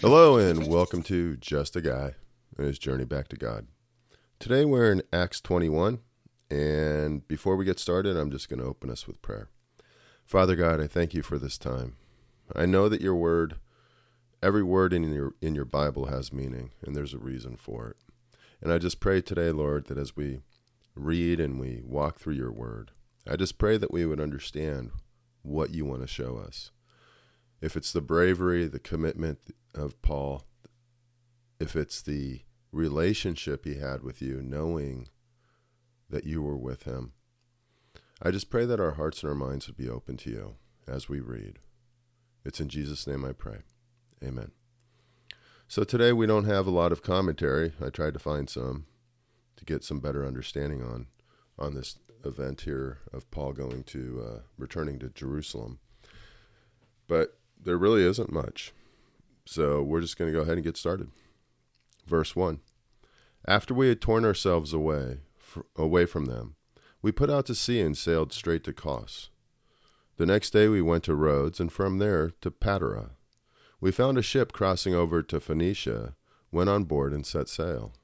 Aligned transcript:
Hello, 0.00 0.38
and 0.38 0.66
welcome 0.66 1.04
to 1.04 1.36
Just 1.36 1.76
a 1.76 1.80
Guy 1.80 2.16
and 2.58 2.66
his 2.66 2.80
journey 2.80 3.04
back 3.04 3.28
to 3.28 3.36
God. 3.36 3.68
Today 4.40 4.64
we're 4.64 4.90
in 4.90 5.02
Acts 5.12 5.40
21, 5.40 6.00
and 6.50 7.28
before 7.28 7.54
we 7.54 7.64
get 7.64 7.78
started, 7.78 8.16
I'm 8.16 8.32
just 8.32 8.48
going 8.48 8.58
to 8.58 8.66
open 8.66 8.90
us 8.90 9.06
with 9.06 9.22
prayer. 9.22 9.50
Father 10.24 10.56
God, 10.56 10.80
I 10.80 10.88
thank 10.88 11.14
you 11.14 11.22
for 11.22 11.38
this 11.38 11.56
time. 11.56 11.94
I 12.52 12.66
know 12.66 12.88
that 12.88 13.00
your 13.00 13.14
word, 13.14 13.54
every 14.42 14.64
word 14.64 14.92
in 14.92 15.04
your 15.12 15.34
in 15.40 15.54
your 15.54 15.64
Bible 15.64 16.06
has 16.06 16.32
meaning, 16.32 16.72
and 16.84 16.96
there's 16.96 17.14
a 17.14 17.18
reason 17.18 17.56
for 17.56 17.90
it. 17.90 17.98
And 18.60 18.72
I 18.72 18.78
just 18.78 18.98
pray 18.98 19.20
today, 19.20 19.52
Lord, 19.52 19.86
that 19.86 19.98
as 19.98 20.16
we 20.16 20.40
read 20.96 21.38
and 21.38 21.60
we 21.60 21.82
walk 21.84 22.18
through 22.18 22.34
your 22.34 22.50
word, 22.50 22.90
I 23.28 23.36
just 23.36 23.58
pray 23.58 23.76
that 23.76 23.92
we 23.92 24.06
would 24.06 24.20
understand 24.20 24.90
what 25.42 25.70
you 25.70 25.84
want 25.84 26.02
to 26.02 26.06
show 26.06 26.38
us. 26.38 26.70
If 27.60 27.76
it's 27.76 27.92
the 27.92 28.00
bravery, 28.00 28.66
the 28.66 28.78
commitment 28.78 29.38
of 29.74 30.00
Paul, 30.02 30.44
if 31.58 31.76
it's 31.76 32.00
the 32.00 32.40
relationship 32.72 33.64
he 33.64 33.76
had 33.76 34.02
with 34.02 34.22
you, 34.22 34.40
knowing 34.42 35.08
that 36.08 36.24
you 36.24 36.42
were 36.42 36.56
with 36.56 36.84
him, 36.84 37.12
I 38.22 38.30
just 38.30 38.50
pray 38.50 38.64
that 38.64 38.80
our 38.80 38.92
hearts 38.92 39.22
and 39.22 39.30
our 39.30 39.36
minds 39.36 39.66
would 39.66 39.76
be 39.76 39.88
open 39.88 40.16
to 40.18 40.30
you 40.30 40.54
as 40.88 41.08
we 41.08 41.20
read. 41.20 41.58
It's 42.44 42.60
in 42.60 42.68
Jesus' 42.68 43.06
name 43.06 43.24
I 43.24 43.32
pray. 43.32 43.58
Amen. 44.24 44.52
So 45.68 45.84
today 45.84 46.12
we 46.12 46.26
don't 46.26 46.46
have 46.46 46.66
a 46.66 46.70
lot 46.70 46.92
of 46.92 47.02
commentary. 47.02 47.72
I 47.80 47.90
tried 47.90 48.14
to 48.14 48.18
find 48.18 48.48
some 48.50 48.86
to 49.56 49.64
get 49.64 49.84
some 49.84 50.00
better 50.00 50.26
understanding 50.26 50.82
on 50.82 51.06
on 51.58 51.74
this 51.74 51.98
event 52.24 52.62
here 52.62 52.98
of 53.12 53.30
Paul 53.30 53.52
going 53.52 53.84
to 53.84 54.24
uh, 54.26 54.40
returning 54.58 54.98
to 55.00 55.08
Jerusalem. 55.10 55.78
But 57.06 57.38
there 57.62 57.78
really 57.78 58.02
isn't 58.02 58.32
much. 58.32 58.72
So 59.44 59.82
we're 59.82 60.00
just 60.00 60.16
going 60.16 60.32
to 60.32 60.36
go 60.36 60.42
ahead 60.42 60.54
and 60.54 60.64
get 60.64 60.76
started. 60.76 61.10
Verse 62.06 62.36
1. 62.36 62.60
After 63.46 63.74
we 63.74 63.88
had 63.88 64.00
torn 64.00 64.24
ourselves 64.24 64.72
away 64.72 65.20
away 65.74 66.06
from 66.06 66.26
them, 66.26 66.54
we 67.02 67.10
put 67.10 67.30
out 67.30 67.46
to 67.46 67.54
sea 67.54 67.80
and 67.80 67.96
sailed 67.96 68.32
straight 68.32 68.62
to 68.64 68.72
Kos. 68.72 69.30
The 70.16 70.26
next 70.26 70.50
day 70.50 70.68
we 70.68 70.82
went 70.82 71.04
to 71.04 71.14
Rhodes 71.14 71.58
and 71.60 71.72
from 71.72 71.98
there 71.98 72.30
to 72.42 72.50
Patara. 72.50 73.10
We 73.80 73.90
found 73.90 74.18
a 74.18 74.22
ship 74.22 74.52
crossing 74.52 74.94
over 74.94 75.22
to 75.22 75.40
Phoenicia, 75.40 76.14
went 76.52 76.68
on 76.68 76.84
board 76.84 77.12
and 77.12 77.24
set 77.24 77.48
sail. 77.48 77.94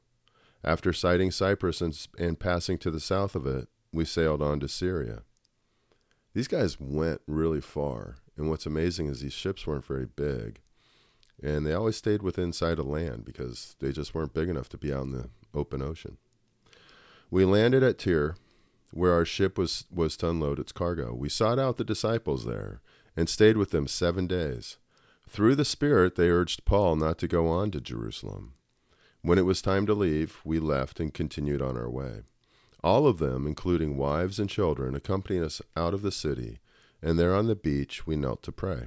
After 0.64 0.92
sighting 0.92 1.30
Cyprus 1.30 1.80
and, 1.80 2.06
and 2.18 2.40
passing 2.40 2.78
to 2.78 2.90
the 2.90 3.00
south 3.00 3.36
of 3.36 3.46
it, 3.46 3.68
we 3.96 4.04
sailed 4.04 4.42
on 4.42 4.60
to 4.60 4.68
Syria. 4.68 5.22
These 6.34 6.48
guys 6.48 6.78
went 6.78 7.22
really 7.26 7.62
far, 7.62 8.16
and 8.36 8.50
what's 8.50 8.66
amazing 8.66 9.06
is 9.06 9.20
these 9.20 9.32
ships 9.32 9.66
weren't 9.66 9.86
very 9.86 10.04
big, 10.04 10.60
and 11.42 11.66
they 11.66 11.72
always 11.72 11.96
stayed 11.96 12.22
within 12.22 12.52
sight 12.52 12.78
of 12.78 12.86
land 12.86 13.24
because 13.24 13.74
they 13.80 13.92
just 13.92 14.14
weren't 14.14 14.34
big 14.34 14.50
enough 14.50 14.68
to 14.68 14.78
be 14.78 14.92
out 14.92 15.04
in 15.04 15.12
the 15.12 15.30
open 15.54 15.80
ocean. 15.80 16.18
We 17.30 17.46
landed 17.46 17.82
at 17.82 17.98
Tyre, 17.98 18.36
where 18.92 19.14
our 19.14 19.24
ship 19.24 19.56
was, 19.56 19.86
was 19.90 20.16
to 20.18 20.28
unload 20.28 20.58
its 20.58 20.72
cargo. 20.72 21.14
We 21.14 21.30
sought 21.30 21.58
out 21.58 21.78
the 21.78 21.84
disciples 21.84 22.44
there 22.44 22.82
and 23.16 23.28
stayed 23.28 23.56
with 23.56 23.70
them 23.70 23.88
seven 23.88 24.26
days. 24.26 24.76
Through 25.28 25.56
the 25.56 25.64
Spirit, 25.64 26.16
they 26.16 26.28
urged 26.28 26.66
Paul 26.66 26.96
not 26.96 27.18
to 27.18 27.26
go 27.26 27.48
on 27.48 27.70
to 27.72 27.80
Jerusalem. 27.80 28.52
When 29.22 29.38
it 29.38 29.46
was 29.46 29.62
time 29.62 29.86
to 29.86 29.94
leave, 29.94 30.38
we 30.44 30.60
left 30.60 31.00
and 31.00 31.12
continued 31.12 31.62
on 31.62 31.76
our 31.76 31.90
way. 31.90 32.22
All 32.86 33.08
of 33.08 33.18
them, 33.18 33.48
including 33.48 33.96
wives 33.96 34.38
and 34.38 34.48
children, 34.48 34.94
accompanied 34.94 35.42
us 35.42 35.60
out 35.76 35.92
of 35.92 36.02
the 36.02 36.12
city, 36.12 36.60
and 37.02 37.18
there 37.18 37.34
on 37.34 37.48
the 37.48 37.56
beach 37.56 38.06
we 38.06 38.14
knelt 38.14 38.44
to 38.44 38.52
pray. 38.52 38.86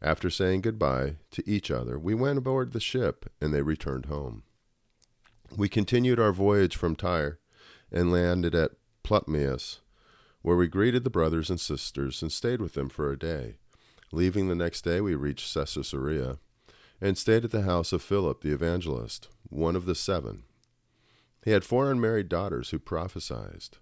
After 0.00 0.30
saying 0.30 0.62
goodbye 0.62 1.16
to 1.32 1.46
each 1.46 1.70
other, 1.70 1.98
we 1.98 2.14
went 2.14 2.38
aboard 2.38 2.72
the 2.72 2.80
ship, 2.80 3.30
and 3.38 3.52
they 3.52 3.60
returned 3.60 4.06
home. 4.06 4.44
We 5.54 5.68
continued 5.68 6.18
our 6.18 6.32
voyage 6.32 6.76
from 6.76 6.96
Tyre 6.96 7.38
and 7.92 8.10
landed 8.10 8.54
at 8.54 8.70
Ptolemais, 9.04 9.80
where 10.40 10.56
we 10.56 10.66
greeted 10.66 11.04
the 11.04 11.10
brothers 11.10 11.50
and 11.50 11.60
sisters 11.60 12.22
and 12.22 12.32
stayed 12.32 12.62
with 12.62 12.72
them 12.72 12.88
for 12.88 13.12
a 13.12 13.18
day. 13.18 13.56
Leaving 14.12 14.48
the 14.48 14.54
next 14.54 14.80
day, 14.80 15.02
we 15.02 15.14
reached 15.14 15.52
Caesarea 15.52 16.38
and 17.02 17.18
stayed 17.18 17.44
at 17.44 17.50
the 17.50 17.62
house 17.64 17.92
of 17.92 18.00
Philip 18.00 18.40
the 18.40 18.54
evangelist, 18.54 19.28
one 19.50 19.76
of 19.76 19.84
the 19.84 19.94
seven, 19.94 20.44
he 21.46 21.52
had 21.52 21.64
four 21.64 21.92
unmarried 21.92 22.28
daughters 22.28 22.70
who 22.70 22.78
prophesied. 22.80 23.78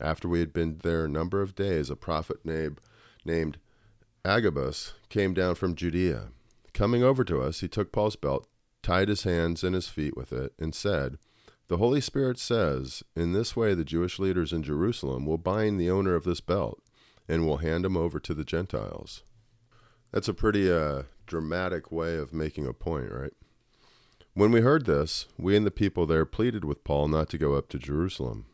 After 0.00 0.28
we 0.28 0.40
had 0.40 0.52
been 0.52 0.80
there 0.82 1.04
a 1.04 1.08
number 1.08 1.40
of 1.40 1.54
days, 1.54 1.88
a 1.88 1.94
prophet 1.94 2.44
named, 2.44 2.80
named 3.24 3.58
Agabus 4.24 4.94
came 5.10 5.32
down 5.32 5.54
from 5.54 5.76
Judea. 5.76 6.30
Coming 6.72 7.04
over 7.04 7.22
to 7.22 7.40
us, 7.40 7.60
he 7.60 7.68
took 7.68 7.92
Paul's 7.92 8.16
belt, 8.16 8.48
tied 8.82 9.08
his 9.08 9.22
hands 9.22 9.62
and 9.62 9.76
his 9.76 9.86
feet 9.86 10.16
with 10.16 10.32
it, 10.32 10.54
and 10.58 10.74
said, 10.74 11.18
The 11.68 11.76
Holy 11.76 12.00
Spirit 12.00 12.36
says, 12.36 13.04
In 13.14 13.32
this 13.32 13.54
way 13.54 13.74
the 13.74 13.84
Jewish 13.84 14.18
leaders 14.18 14.52
in 14.52 14.64
Jerusalem 14.64 15.24
will 15.24 15.38
bind 15.38 15.78
the 15.78 15.92
owner 15.92 16.16
of 16.16 16.24
this 16.24 16.40
belt 16.40 16.82
and 17.28 17.46
will 17.46 17.58
hand 17.58 17.86
him 17.86 17.96
over 17.96 18.18
to 18.18 18.34
the 18.34 18.44
Gentiles. 18.44 19.22
That's 20.10 20.26
a 20.26 20.34
pretty 20.34 20.68
uh, 20.68 21.04
dramatic 21.26 21.92
way 21.92 22.16
of 22.16 22.32
making 22.32 22.66
a 22.66 22.72
point, 22.72 23.12
right? 23.12 23.34
When 24.36 24.50
we 24.50 24.62
heard 24.62 24.84
this, 24.84 25.26
we 25.38 25.56
and 25.56 25.64
the 25.64 25.70
people 25.70 26.06
there 26.06 26.24
pleaded 26.24 26.64
with 26.64 26.82
Paul 26.82 27.06
not 27.06 27.28
to 27.30 27.38
go 27.38 27.54
up 27.54 27.68
to 27.68 27.78
Jerusalem. 27.78 28.46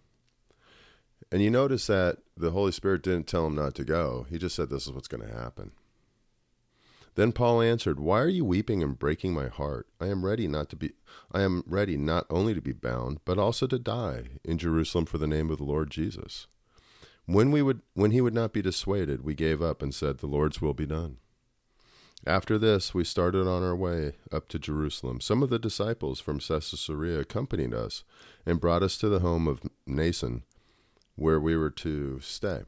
And 1.32 1.42
you 1.42 1.50
notice 1.50 1.86
that 1.86 2.18
the 2.36 2.50
Holy 2.50 2.70
Spirit 2.70 3.02
didn't 3.02 3.26
tell 3.26 3.46
him 3.46 3.54
not 3.54 3.74
to 3.76 3.84
go, 3.84 4.26
he 4.28 4.36
just 4.36 4.54
said 4.54 4.68
this 4.68 4.86
is 4.86 4.92
what's 4.92 5.08
going 5.08 5.26
to 5.26 5.34
happen. 5.34 5.72
Then 7.14 7.32
Paul 7.32 7.62
answered, 7.62 7.98
"Why 7.98 8.20
are 8.20 8.28
you 8.28 8.44
weeping 8.44 8.82
and 8.82 8.98
breaking 8.98 9.32
my 9.32 9.48
heart? 9.48 9.88
I 9.98 10.08
am 10.08 10.24
ready 10.24 10.46
not 10.46 10.68
to 10.70 10.76
be 10.76 10.92
I 11.32 11.40
am 11.40 11.64
ready 11.66 11.96
not 11.96 12.26
only 12.28 12.52
to 12.52 12.60
be 12.60 12.72
bound, 12.72 13.20
but 13.24 13.38
also 13.38 13.66
to 13.66 13.78
die 13.78 14.38
in 14.44 14.58
Jerusalem 14.58 15.06
for 15.06 15.16
the 15.16 15.26
name 15.26 15.50
of 15.50 15.56
the 15.56 15.64
Lord 15.64 15.90
Jesus." 15.90 16.46
When 17.24 17.50
we 17.50 17.62
would 17.62 17.80
when 17.94 18.10
he 18.10 18.20
would 18.20 18.34
not 18.34 18.52
be 18.52 18.62
dissuaded, 18.62 19.22
we 19.22 19.34
gave 19.34 19.62
up 19.62 19.82
and 19.82 19.94
said, 19.94 20.18
"The 20.18 20.26
Lord's 20.26 20.60
will 20.60 20.74
be 20.74 20.86
done." 20.86 21.16
After 22.26 22.58
this, 22.58 22.92
we 22.92 23.04
started 23.04 23.46
on 23.46 23.62
our 23.62 23.74
way 23.74 24.12
up 24.30 24.48
to 24.48 24.58
Jerusalem. 24.58 25.20
Some 25.20 25.42
of 25.42 25.48
the 25.48 25.58
disciples 25.58 26.20
from 26.20 26.38
Caesarea 26.38 27.20
accompanied 27.20 27.72
us 27.72 28.04
and 28.44 28.60
brought 28.60 28.82
us 28.82 28.98
to 28.98 29.08
the 29.08 29.20
home 29.20 29.48
of 29.48 29.62
Mnason, 29.88 30.42
where 31.16 31.40
we 31.40 31.56
were 31.56 31.70
to 31.70 32.20
stay. 32.20 32.62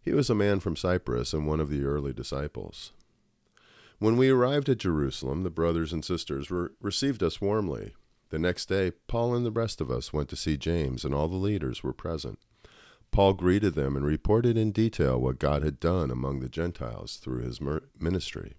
He 0.00 0.12
was 0.12 0.30
a 0.30 0.34
man 0.34 0.58
from 0.58 0.74
Cyprus 0.74 1.32
and 1.32 1.46
one 1.46 1.60
of 1.60 1.70
the 1.70 1.84
early 1.84 2.12
disciples. 2.12 2.92
When 4.00 4.16
we 4.16 4.30
arrived 4.30 4.68
at 4.68 4.78
Jerusalem, 4.78 5.44
the 5.44 5.50
brothers 5.50 5.92
and 5.92 6.04
sisters 6.04 6.50
received 6.80 7.22
us 7.22 7.40
warmly. 7.40 7.94
The 8.30 8.38
next 8.38 8.66
day, 8.66 8.92
Paul 9.06 9.34
and 9.34 9.46
the 9.46 9.50
rest 9.52 9.80
of 9.80 9.90
us 9.90 10.12
went 10.12 10.28
to 10.30 10.36
see 10.36 10.56
James, 10.56 11.04
and 11.04 11.14
all 11.14 11.28
the 11.28 11.36
leaders 11.36 11.82
were 11.82 11.92
present. 11.92 12.38
Paul 13.10 13.34
greeted 13.34 13.74
them 13.74 13.96
and 13.96 14.04
reported 14.04 14.56
in 14.56 14.72
detail 14.72 15.20
what 15.20 15.38
God 15.38 15.62
had 15.62 15.80
done 15.80 16.10
among 16.10 16.40
the 16.40 16.48
Gentiles 16.48 17.16
through 17.16 17.42
his 17.42 17.60
ministry. 17.98 18.56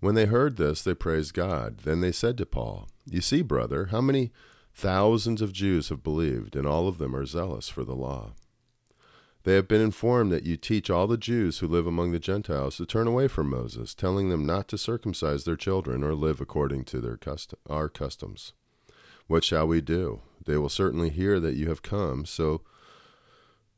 When 0.00 0.14
they 0.14 0.26
heard 0.26 0.56
this, 0.56 0.82
they 0.82 0.94
praised 0.94 1.34
God. 1.34 1.78
Then 1.84 2.00
they 2.00 2.12
said 2.12 2.38
to 2.38 2.46
Paul, 2.46 2.88
You 3.06 3.20
see, 3.20 3.42
brother, 3.42 3.86
how 3.86 4.00
many 4.00 4.32
thousands 4.74 5.42
of 5.42 5.52
Jews 5.52 5.90
have 5.90 6.02
believed, 6.02 6.56
and 6.56 6.66
all 6.66 6.88
of 6.88 6.98
them 6.98 7.14
are 7.14 7.26
zealous 7.26 7.68
for 7.68 7.84
the 7.84 7.94
law. 7.94 8.32
They 9.44 9.54
have 9.54 9.68
been 9.68 9.80
informed 9.80 10.32
that 10.32 10.44
you 10.44 10.56
teach 10.56 10.90
all 10.90 11.06
the 11.06 11.16
Jews 11.16 11.58
who 11.58 11.66
live 11.66 11.86
among 11.86 12.12
the 12.12 12.18
Gentiles 12.18 12.76
to 12.76 12.86
turn 12.86 13.06
away 13.06 13.26
from 13.26 13.48
Moses, 13.48 13.94
telling 13.94 14.28
them 14.28 14.44
not 14.44 14.68
to 14.68 14.78
circumcise 14.78 15.44
their 15.44 15.56
children 15.56 16.04
or 16.04 16.14
live 16.14 16.40
according 16.40 16.84
to 16.84 17.00
their 17.00 17.16
custom, 17.16 17.58
our 17.68 17.88
customs. 17.88 18.52
What 19.28 19.44
shall 19.44 19.66
we 19.66 19.80
do? 19.80 20.20
They 20.44 20.56
will 20.56 20.68
certainly 20.68 21.08
hear 21.08 21.40
that 21.40 21.56
you 21.56 21.68
have 21.68 21.82
come, 21.82 22.26
so 22.26 22.62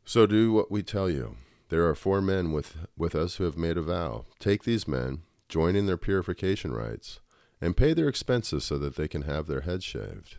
so 0.04 0.26
do 0.26 0.52
what 0.52 0.70
we 0.70 0.82
tell 0.82 1.08
you. 1.08 1.36
There 1.68 1.88
are 1.88 1.94
four 1.94 2.20
men 2.20 2.52
with, 2.52 2.76
with 2.96 3.14
us 3.14 3.36
who 3.36 3.44
have 3.44 3.56
made 3.56 3.76
a 3.76 3.82
vow. 3.82 4.24
Take 4.40 4.64
these 4.64 4.88
men, 4.88 5.22
join 5.52 5.76
in 5.76 5.84
their 5.84 5.98
purification 5.98 6.72
rites, 6.72 7.20
and 7.60 7.76
pay 7.76 7.92
their 7.92 8.08
expenses 8.08 8.64
so 8.64 8.78
that 8.78 8.96
they 8.96 9.06
can 9.06 9.22
have 9.22 9.46
their 9.46 9.60
heads 9.60 9.84
shaved. 9.84 10.38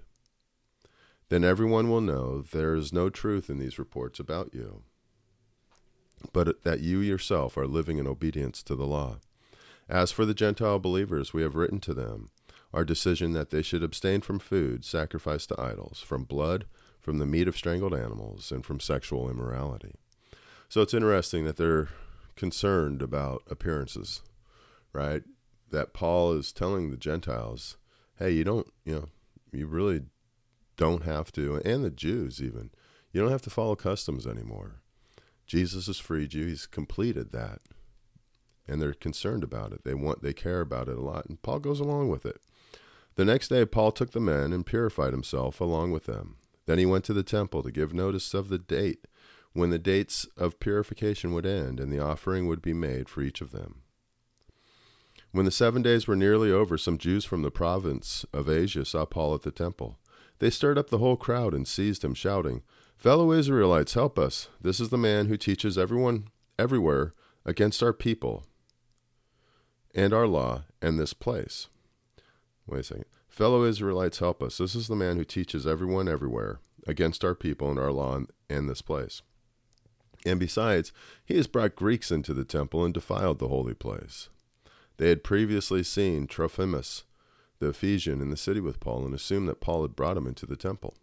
Then 1.30 1.44
everyone 1.44 1.88
will 1.88 2.02
know 2.02 2.42
there 2.42 2.74
is 2.74 2.92
no 2.92 3.12
truth 3.12 3.48
in 3.48 3.60
these 3.60 3.78
reports 3.78 4.20
about 4.20 4.56
you, 4.56 4.82
but 6.34 6.64
that 6.64 6.80
you 6.80 6.98
yourself 6.98 7.58
are 7.58 7.68
living 7.68 8.00
in 8.00 8.08
obedience 8.08 8.64
to 8.64 8.76
the 8.76 8.88
law. 8.88 9.20
As 9.88 10.12
for 10.12 10.26
the 10.26 10.34
Gentile 10.34 10.80
believers, 10.80 11.32
we 11.32 11.44
have 11.44 11.54
written 11.54 11.80
to 11.82 11.94
them 11.94 12.30
our 12.74 12.84
decision 12.84 13.34
that 13.34 13.52
they 13.52 13.62
should 13.62 13.84
abstain 13.84 14.22
from 14.22 14.40
food 14.40 14.84
sacrificed 14.84 15.50
to 15.50 15.62
idols, 15.62 16.00
from 16.00 16.24
blood, 16.24 16.66
from 17.00 17.20
the 17.20 17.28
meat 17.28 17.48
of 17.48 17.56
strangled 17.56 17.94
animals, 17.94 18.52
and 18.52 18.66
from 18.66 18.80
sexual 18.80 19.30
immorality. 19.30 19.94
So 20.70 20.82
it's 20.82 20.96
interesting 20.96 21.46
that 21.46 21.58
they're 21.58 21.90
concerned 22.36 23.04
about 23.04 23.44
appearances 23.48 24.24
right? 24.94 25.24
That 25.72 25.94
Paul 25.94 26.34
is 26.34 26.52
telling 26.52 26.92
the 26.92 26.98
Gentiles, 26.98 27.78
hey, 28.20 28.32
you 28.32 28.44
don't, 28.44 28.68
you 28.86 28.94
know, 28.94 29.10
you 29.52 29.68
really 29.68 30.04
don't 30.78 31.04
have 31.04 31.32
to, 31.34 31.62
and 31.66 31.84
the 31.84 31.90
Jews 31.90 32.42
even, 32.42 32.72
you 33.12 33.22
don't 33.22 33.32
have 33.32 33.42
to 33.44 33.50
follow 33.50 33.76
customs 33.76 34.26
anymore. 34.26 34.82
Jesus 35.46 35.88
has 35.88 36.00
freed 36.00 36.34
you. 36.34 36.48
He's 36.48 36.66
completed 36.66 37.32
that. 37.32 37.60
And 38.68 38.82
they're 38.82 38.94
concerned 38.94 39.44
about 39.44 39.74
it. 39.74 39.84
They 39.84 39.94
want 39.94 40.24
they 40.24 40.34
care 40.34 40.62
about 40.62 40.88
it 40.88 40.98
a 40.98 41.02
lot. 41.02 41.26
And 41.26 41.42
Paul 41.42 41.60
goes 41.60 41.80
along 41.80 42.10
with 42.10 42.26
it. 42.26 42.38
The 43.16 43.26
next 43.26 43.50
day 43.50 43.66
Paul 43.66 43.92
took 43.92 44.12
the 44.12 44.20
men 44.20 44.54
and 44.54 44.66
purified 44.66 45.12
himself 45.12 45.60
along 45.60 45.92
with 45.92 46.06
them. 46.06 46.38
Then 46.66 46.80
he 46.80 46.86
went 46.86 47.04
to 47.06 47.14
the 47.14 47.24
temple 47.24 47.62
to 47.62 47.72
give 47.72 47.94
notice 47.94 48.34
of 48.34 48.48
the 48.48 48.58
date 48.58 49.06
when 49.52 49.70
the 49.70 49.78
dates 49.78 50.26
of 50.38 50.60
purification 50.60 51.34
would 51.34 51.46
end 51.46 51.80
and 51.80 51.92
the 51.92 52.00
offering 52.00 52.48
would 52.48 52.62
be 52.62 52.74
made 52.74 53.10
for 53.10 53.22
each 53.22 53.42
of 53.42 53.52
them. 53.52 53.83
When 55.34 55.46
the 55.46 55.52
seven 55.52 55.82
days 55.82 56.08
were 56.08 56.16
nearly 56.16 56.52
over, 56.52 56.78
some 56.78 57.00
Jews 57.00 57.26
from 57.26 57.42
the 57.42 57.50
province 57.50 58.24
of 58.32 58.48
Asia 58.48 58.86
saw 58.86 59.04
Paul 59.04 59.34
at 59.34 59.42
the 59.42 59.50
temple. 59.50 59.98
They 60.38 60.52
stirred 60.52 60.78
up 60.78 60.92
the 60.92 61.00
whole 61.00 61.18
crowd 61.18 61.56
and 61.56 61.68
seized 61.68 62.04
him, 62.04 62.14
shouting, 62.14 62.62
Fellow 62.98 63.32
Israelites, 63.32 63.96
help 63.96 64.20
us. 64.20 64.50
This 64.62 64.80
is 64.80 64.90
the 64.90 64.98
man 64.98 65.26
who 65.26 65.36
teaches 65.36 65.76
everyone 65.76 66.28
everywhere 66.60 67.14
against 67.46 67.82
our 67.82 67.94
people 67.94 68.46
and 69.96 70.14
our 70.14 70.28
law 70.28 70.66
and 70.84 71.00
this 71.00 71.14
place. 71.14 71.68
Wait 72.68 72.82
a 72.82 72.84
second. 72.84 73.06
Fellow 73.28 73.64
Israelites, 73.64 74.20
help 74.20 74.44
us. 74.44 74.60
This 74.60 74.76
is 74.76 74.88
the 74.88 74.96
man 74.96 75.18
who 75.18 75.26
teaches 75.26 75.66
everyone 75.66 76.08
everywhere 76.08 76.60
against 76.86 77.26
our 77.26 77.34
people 77.34 77.72
and 77.72 77.80
our 77.80 77.92
law 77.92 78.20
and 78.52 78.70
this 78.70 78.84
place. 78.84 79.24
And 80.28 80.40
besides, 80.40 80.94
he 81.26 81.38
has 81.38 81.48
brought 81.48 81.76
Greeks 81.76 82.12
into 82.12 82.36
the 82.36 82.46
temple 82.46 82.86
and 82.86 82.94
defiled 82.94 83.40
the 83.40 83.48
holy 83.48 83.74
place. 83.74 84.30
They 84.98 85.10
had 85.10 85.24
previously 85.24 85.84
seen 85.84 86.28
Trophimus, 86.28 87.04
the 87.60 87.70
Ephesian, 87.70 88.22
in 88.22 88.30
the 88.30 88.38
city 88.38 88.60
with 88.60 88.80
Paul 88.80 89.06
and 89.06 89.14
assumed 89.14 89.48
that 89.48 89.62
Paul 89.62 89.82
had 89.82 89.96
brought 89.96 90.18
him 90.18 90.28
into 90.28 90.46
the 90.46 90.56
temple. 90.56 90.96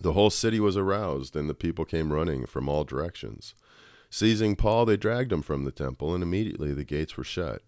The 0.00 0.12
whole 0.12 0.30
city 0.30 0.60
was 0.60 0.76
aroused, 0.76 1.34
and 1.34 1.48
the 1.48 1.54
people 1.54 1.84
came 1.84 2.12
running 2.12 2.46
from 2.46 2.68
all 2.68 2.84
directions. 2.84 3.54
Seizing 4.10 4.54
Paul, 4.54 4.86
they 4.86 4.96
dragged 4.96 5.32
him 5.32 5.42
from 5.42 5.64
the 5.64 5.72
temple, 5.72 6.14
and 6.14 6.22
immediately 6.22 6.72
the 6.72 6.84
gates 6.84 7.16
were 7.16 7.24
shut. 7.24 7.62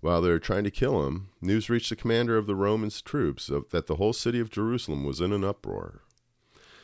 While 0.00 0.22
they 0.22 0.30
were 0.30 0.38
trying 0.38 0.64
to 0.64 0.70
kill 0.70 1.06
him, 1.06 1.28
news 1.40 1.68
reached 1.68 1.90
the 1.90 1.96
commander 1.96 2.36
of 2.38 2.46
the 2.46 2.54
Roman 2.54 2.90
troops 2.90 3.46
that 3.48 3.86
the 3.86 3.96
whole 3.96 4.12
city 4.12 4.40
of 4.40 4.50
Jerusalem 4.50 5.04
was 5.04 5.20
in 5.20 5.32
an 5.32 5.44
uproar. 5.44 6.02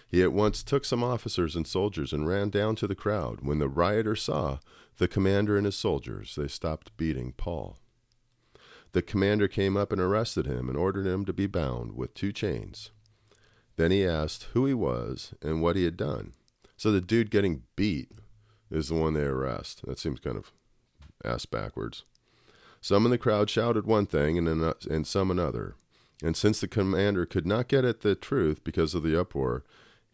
He 0.08 0.22
at 0.22 0.32
once 0.32 0.62
took 0.62 0.84
some 0.84 1.02
officers 1.02 1.56
and 1.56 1.66
soldiers 1.66 2.12
and 2.12 2.26
ran 2.26 2.50
down 2.50 2.76
to 2.76 2.86
the 2.86 2.94
crowd. 2.94 3.40
When 3.42 3.58
the 3.58 3.68
rioters 3.68 4.22
saw 4.22 4.58
the 4.98 5.08
commander 5.08 5.56
and 5.56 5.66
his 5.66 5.76
soldiers, 5.76 6.34
they 6.36 6.48
stopped 6.48 6.96
beating 6.96 7.32
Paul. 7.36 7.78
The 8.92 9.02
commander 9.02 9.48
came 9.48 9.76
up 9.76 9.92
and 9.92 10.00
arrested 10.00 10.46
him 10.46 10.68
and 10.68 10.78
ordered 10.78 11.06
him 11.06 11.24
to 11.24 11.32
be 11.32 11.46
bound 11.46 11.96
with 11.96 12.14
two 12.14 12.32
chains. 12.32 12.90
Then 13.76 13.90
he 13.90 14.06
asked 14.06 14.48
who 14.54 14.64
he 14.64 14.74
was 14.74 15.34
and 15.42 15.60
what 15.60 15.76
he 15.76 15.84
had 15.84 15.96
done. 15.96 16.32
So 16.76 16.92
the 16.92 17.00
dude 17.00 17.30
getting 17.30 17.64
beat 17.74 18.10
is 18.70 18.88
the 18.88 18.94
one 18.94 19.14
they 19.14 19.22
arrest. 19.22 19.82
That 19.86 19.98
seems 19.98 20.20
kind 20.20 20.36
of 20.36 20.52
ass 21.24 21.46
backwards. 21.46 22.04
Some 22.80 23.04
in 23.04 23.10
the 23.10 23.18
crowd 23.18 23.50
shouted 23.50 23.86
one 23.86 24.06
thing 24.06 24.38
and, 24.38 24.62
uh, 24.62 24.74
and 24.90 25.06
some 25.06 25.30
another. 25.30 25.74
And 26.22 26.36
since 26.36 26.60
the 26.60 26.68
commander 26.68 27.26
could 27.26 27.46
not 27.46 27.68
get 27.68 27.84
at 27.84 28.00
the 28.00 28.14
truth 28.14 28.64
because 28.64 28.94
of 28.94 29.02
the 29.02 29.18
uproar, 29.18 29.64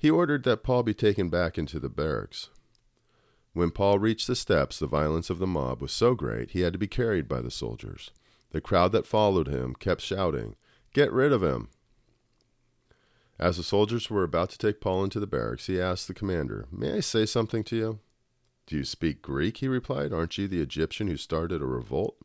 he 0.03 0.11
ordered 0.11 0.43
that 0.43 0.65
Paul 0.65 0.83
be 0.83 0.95
taken 0.95 1.29
back 1.29 1.57
into 1.57 1.79
the 1.79 1.89
barracks. 1.89 2.51
When 3.53 3.71
Paul 3.71 4.01
reached 4.01 4.27
the 4.27 4.35
steps, 4.35 4.81
the 4.81 4.89
violence 4.89 5.31
of 5.31 5.39
the 5.39 5.47
mob 5.47 5.81
was 5.81 5.93
so 5.93 6.17
great 6.17 6.51
he 6.51 6.63
had 6.63 6.73
to 6.73 6.79
be 6.79 6.89
carried 6.89 7.29
by 7.29 7.41
the 7.41 7.53
soldiers. 7.53 8.11
The 8.51 8.61
crowd 8.61 8.91
that 8.91 9.07
followed 9.07 9.47
him 9.47 9.77
kept 9.77 10.01
shouting, 10.01 10.57
Get 10.93 11.13
rid 11.13 11.33
of 11.33 11.45
him! 11.45 11.69
As 13.39 13.59
the 13.59 13.63
soldiers 13.63 14.11
were 14.11 14.25
about 14.25 14.51
to 14.51 14.59
take 14.59 14.81
Paul 14.81 15.05
into 15.05 15.21
the 15.21 15.27
barracks, 15.29 15.67
he 15.67 15.81
asked 15.81 16.09
the 16.09 16.15
commander, 16.15 16.67
May 16.73 16.95
I 16.95 17.01
say 17.01 17.25
something 17.25 17.63
to 17.63 17.77
you? 17.77 18.01
Do 18.67 18.79
you 18.79 18.85
speak 18.85 19.23
Greek? 19.23 19.59
He 19.59 19.69
replied. 19.69 20.13
Aren't 20.13 20.37
you 20.37 20.49
the 20.49 20.61
Egyptian 20.63 21.07
who 21.07 21.17
started 21.17 21.63
a 21.63 21.67
revolt 21.67 22.17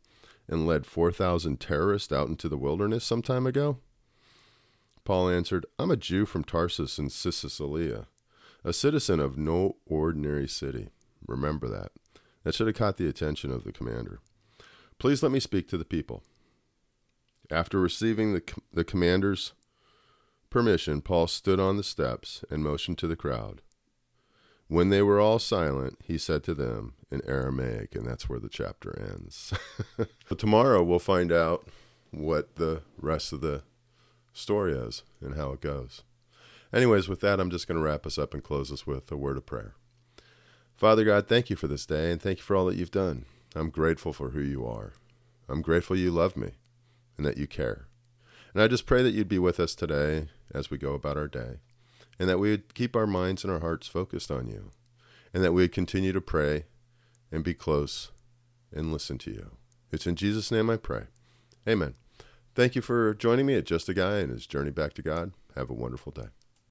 and 0.47 0.65
led 0.65 0.87
4,000 0.87 1.59
terrorists 1.59 2.11
out 2.11 2.27
into 2.27 2.49
the 2.49 2.57
wilderness 2.57 3.05
some 3.05 3.21
time 3.21 3.45
ago? 3.45 3.77
Paul 5.07 5.29
answered, 5.29 5.65
I'm 5.79 5.89
a 5.89 5.95
Jew 5.95 6.25
from 6.25 6.43
Tarsus 6.43 6.99
in 6.99 7.09
Cilicia, 7.09 8.07
a 8.65 8.73
citizen 8.73 9.21
of 9.21 9.37
no 9.37 9.77
ordinary 9.85 10.49
city. 10.49 10.89
Remember 11.25 11.69
that. 11.69 11.93
That 12.43 12.53
should 12.53 12.67
have 12.67 12.75
caught 12.75 12.97
the 12.97 13.07
attention 13.07 13.49
of 13.49 13.63
the 13.63 13.71
commander. 13.71 14.19
Please 14.99 15.23
let 15.23 15.31
me 15.31 15.39
speak 15.39 15.69
to 15.69 15.77
the 15.77 15.85
people. 15.85 16.23
After 17.49 17.79
receiving 17.79 18.33
the, 18.33 18.43
the 18.73 18.83
commander's 18.83 19.53
permission, 20.49 20.99
Paul 20.99 21.27
stood 21.27 21.61
on 21.61 21.77
the 21.77 21.83
steps 21.83 22.43
and 22.49 22.61
motioned 22.61 22.97
to 22.97 23.07
the 23.07 23.15
crowd. 23.15 23.61
When 24.67 24.89
they 24.89 25.01
were 25.01 25.21
all 25.21 25.39
silent, 25.39 25.99
he 26.03 26.17
said 26.17 26.43
to 26.43 26.53
them 26.53 26.95
in 27.09 27.21
Aramaic, 27.25 27.95
and 27.95 28.05
that's 28.05 28.27
where 28.27 28.39
the 28.39 28.49
chapter 28.49 28.93
ends. 28.99 29.53
tomorrow 30.37 30.83
we'll 30.83 30.99
find 30.99 31.31
out 31.31 31.65
what 32.11 32.57
the 32.57 32.81
rest 32.99 33.31
of 33.31 33.39
the 33.39 33.63
story 34.37 34.73
is 34.73 35.03
and 35.21 35.35
how 35.35 35.51
it 35.51 35.61
goes. 35.61 36.03
Anyways, 36.73 37.07
with 37.07 37.21
that, 37.21 37.39
I'm 37.39 37.49
just 37.49 37.67
going 37.67 37.77
to 37.77 37.83
wrap 37.83 38.05
us 38.05 38.17
up 38.17 38.33
and 38.33 38.43
close 38.43 38.71
us 38.71 38.85
with 38.85 39.11
a 39.11 39.17
word 39.17 39.37
of 39.37 39.45
prayer. 39.45 39.73
Father 40.75 41.03
God, 41.03 41.27
thank 41.27 41.49
you 41.49 41.55
for 41.55 41.67
this 41.67 41.85
day 41.85 42.11
and 42.11 42.21
thank 42.21 42.39
you 42.39 42.43
for 42.43 42.55
all 42.55 42.65
that 42.65 42.75
you've 42.75 42.91
done. 42.91 43.25
I'm 43.55 43.69
grateful 43.69 44.13
for 44.13 44.29
who 44.29 44.41
you 44.41 44.65
are. 44.65 44.93
I'm 45.49 45.61
grateful 45.61 45.97
you 45.97 46.11
love 46.11 46.37
me 46.37 46.51
and 47.17 47.25
that 47.25 47.37
you 47.37 47.47
care. 47.47 47.87
And 48.53 48.61
I 48.61 48.67
just 48.67 48.85
pray 48.85 49.01
that 49.01 49.11
you'd 49.11 49.27
be 49.27 49.39
with 49.39 49.59
us 49.59 49.73
today 49.73 50.27
as 50.53 50.69
we 50.69 50.77
go 50.77 50.93
about 50.93 51.17
our 51.17 51.27
day 51.27 51.57
and 52.19 52.29
that 52.29 52.39
we 52.39 52.51
would 52.51 52.73
keep 52.73 52.95
our 52.95 53.07
minds 53.07 53.43
and 53.43 53.51
our 53.51 53.59
hearts 53.59 53.87
focused 53.87 54.29
on 54.29 54.47
you 54.47 54.71
and 55.33 55.43
that 55.43 55.53
we 55.53 55.63
would 55.63 55.71
continue 55.71 56.13
to 56.13 56.21
pray 56.21 56.65
and 57.31 57.43
be 57.43 57.53
close 57.53 58.11
and 58.73 58.91
listen 58.91 59.17
to 59.19 59.31
you. 59.31 59.51
It's 59.91 60.07
in 60.07 60.15
Jesus' 60.15 60.51
name 60.51 60.69
I 60.69 60.77
pray. 60.77 61.03
Amen. 61.67 61.95
Thank 62.57 62.73
you 62.73 62.81
for 62.81 63.13
joining 63.13 63.45
me 63.45 63.53
at 63.53 63.67
Just 63.67 63.87
a 63.87 63.93
Guy 63.93 64.17
and 64.17 64.31
his 64.31 64.47
journey 64.47 64.71
back 64.71 64.93
to 64.93 65.03
God. 65.03 65.31
Have 65.55 65.69
a 65.69 65.75
wonderful 65.75 66.11
day. 66.11 66.29